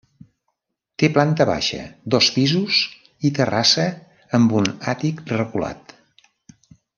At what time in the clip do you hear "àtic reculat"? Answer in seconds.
4.97-5.97